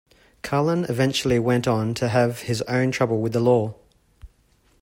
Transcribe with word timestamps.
Carlin 0.41 0.83
eventually 0.85 1.37
went 1.37 1.67
on 1.67 1.93
to 1.93 2.07
have 2.07 2.39
his 2.39 2.63
own 2.63 2.89
trouble 2.89 3.21
with 3.21 3.33
the 3.33 3.39
law. 3.39 3.75